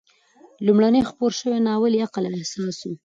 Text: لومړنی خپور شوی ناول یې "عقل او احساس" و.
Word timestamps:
لومړنی 0.65 1.01
خپور 1.09 1.31
شوی 1.39 1.59
ناول 1.67 1.93
یې 1.95 2.03
"عقل 2.07 2.23
او 2.27 2.35
احساس" 2.39 2.77
و. 2.87 2.91